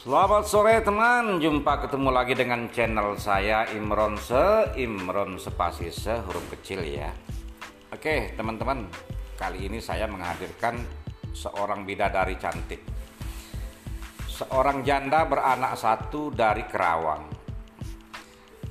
Selamat 0.00 0.48
sore 0.48 0.80
teman, 0.80 1.44
jumpa 1.44 1.84
ketemu 1.84 2.08
lagi 2.08 2.32
dengan 2.32 2.72
channel 2.72 3.20
saya 3.20 3.68
Imron 3.76 4.16
Se, 4.16 4.72
Imron 4.80 5.36
Sepasi 5.36 5.92
Se 5.92 6.24
huruf 6.24 6.40
kecil 6.56 6.80
ya. 6.88 7.12
Oke 7.92 8.32
teman-teman, 8.32 8.88
kali 9.36 9.68
ini 9.68 9.76
saya 9.76 10.08
menghadirkan 10.08 10.80
seorang 11.36 11.84
bidadari 11.84 12.40
cantik. 12.40 12.80
Seorang 14.24 14.80
janda 14.88 15.28
beranak 15.28 15.76
satu 15.76 16.32
dari 16.32 16.64
Kerawang. 16.64 17.28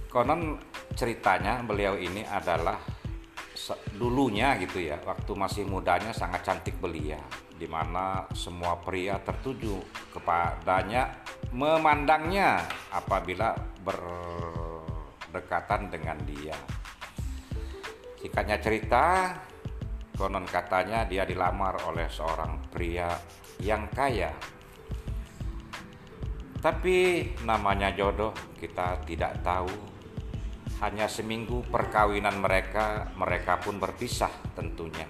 Konon 0.09 0.57
ceritanya 0.97 1.61
beliau 1.61 1.93
ini 1.93 2.25
adalah 2.25 2.81
dulunya 3.93 4.57
gitu 4.57 4.81
ya, 4.81 4.97
waktu 5.05 5.29
masih 5.37 5.69
mudanya 5.69 6.09
sangat 6.09 6.41
cantik 6.41 6.81
belia 6.81 7.21
di 7.53 7.69
mana 7.69 8.25
semua 8.33 8.81
pria 8.81 9.21
tertuju 9.21 9.77
kepadanya 10.09 11.21
memandangnya 11.53 12.65
apabila 12.93 13.55
berdekatan 13.85 15.89
dengan 15.89 16.17
dia. 16.25 16.55
Singkatnya 18.19 18.59
cerita, 18.59 19.31
konon 20.19 20.43
katanya 20.43 21.07
dia 21.07 21.23
dilamar 21.23 21.87
oleh 21.87 22.11
seorang 22.11 22.59
pria 22.67 23.07
yang 23.63 23.87
kaya. 23.89 24.35
Tapi 26.59 27.23
namanya 27.47 27.95
jodoh 27.95 28.35
kita 28.59 28.99
tidak 29.07 29.39
tahu. 29.39 29.71
Hanya 30.83 31.07
seminggu 31.11 31.63
perkawinan 31.67 32.39
mereka, 32.39 33.11
mereka 33.15 33.59
pun 33.59 33.79
berpisah 33.79 34.31
tentunya 34.55 35.07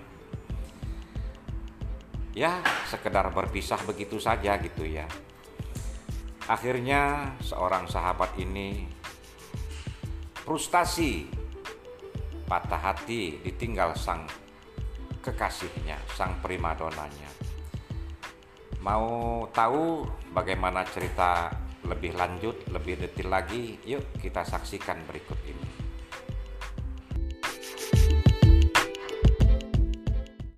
ya 2.33 2.61
sekedar 2.89 3.29
berpisah 3.33 3.79
begitu 3.85 4.21
saja 4.21 4.57
gitu 4.61 4.85
ya. 4.85 5.05
Akhirnya 6.49 7.33
seorang 7.45 7.85
sahabat 7.85 8.33
ini 8.41 8.89
frustasi, 10.41 11.29
patah 12.49 12.81
hati 12.81 13.37
ditinggal 13.45 13.93
sang 13.93 14.25
kekasihnya, 15.21 16.01
sang 16.17 16.41
primadonanya. 16.41 17.29
Mau 18.81 19.45
tahu 19.51 20.07
bagaimana 20.31 20.87
cerita 20.87 21.53
lebih 21.85 22.15
lanjut, 22.15 22.55
lebih 22.71 22.97
detail 22.97 23.29
lagi? 23.29 23.77
Yuk 23.85 24.17
kita 24.17 24.41
saksikan 24.41 25.03
berikut 25.05 25.37
ini. 25.45 25.58